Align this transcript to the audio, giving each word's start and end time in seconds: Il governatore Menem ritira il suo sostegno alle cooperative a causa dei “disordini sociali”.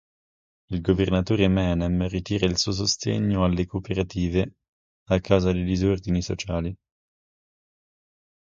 Il 0.71 0.81
governatore 0.81 1.47
Menem 1.47 2.07
ritira 2.07 2.47
il 2.47 2.57
suo 2.57 2.71
sostegno 2.71 3.43
alle 3.43 3.67
cooperative 3.67 4.41
a 5.11 5.19
causa 5.19 5.51
dei 5.51 5.63
“disordini 5.63 6.23
sociali”. 6.23 6.75